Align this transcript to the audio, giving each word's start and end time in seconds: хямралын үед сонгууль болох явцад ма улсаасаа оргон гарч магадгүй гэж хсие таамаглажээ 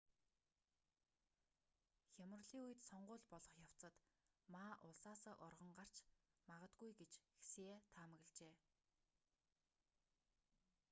хямралын 2.13 2.63
үед 2.67 2.79
сонгууль 2.89 3.25
болох 3.33 3.53
явцад 3.65 3.95
ма 4.53 4.63
улсаасаа 4.87 5.35
оргон 5.47 5.71
гарч 5.79 5.95
магадгүй 6.49 6.91
гэж 6.99 7.13
хсие 7.41 7.75
таамаглажээ 7.93 8.53